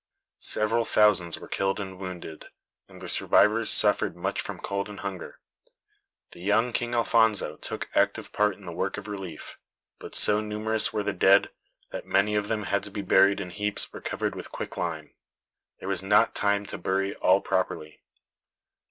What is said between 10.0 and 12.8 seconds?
so numerous were the dead that many of them